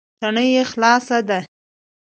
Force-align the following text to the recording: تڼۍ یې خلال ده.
تڼۍ 0.19 0.47
یې 0.55 0.63
خلال 0.71 1.01
ده. 1.29 1.39